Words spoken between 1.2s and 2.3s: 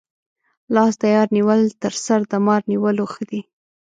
نیول تر سر